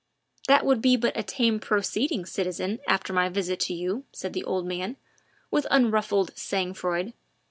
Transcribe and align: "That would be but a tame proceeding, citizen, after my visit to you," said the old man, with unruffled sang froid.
"That 0.47 0.65
would 0.65 0.81
be 0.81 0.97
but 0.97 1.15
a 1.15 1.21
tame 1.21 1.59
proceeding, 1.59 2.25
citizen, 2.25 2.79
after 2.87 3.13
my 3.13 3.29
visit 3.29 3.59
to 3.59 3.73
you," 3.75 4.03
said 4.11 4.33
the 4.33 4.43
old 4.43 4.65
man, 4.65 4.97
with 5.51 5.67
unruffled 5.69 6.35
sang 6.35 6.73
froid. 6.73 7.13